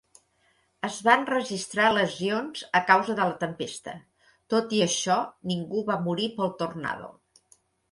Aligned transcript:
Es 0.87 0.95
van 1.07 1.27
registrar 1.29 1.89
lesions 1.97 2.63
a 2.79 2.81
causa 2.93 3.17
de 3.21 3.29
la 3.33 3.37
tempesta; 3.45 3.95
tot 4.55 4.75
i 4.81 4.83
això, 4.89 5.21
ningú 5.55 5.87
va 5.93 6.01
morir 6.09 6.29
pel 6.41 6.53
tornado. 6.65 7.15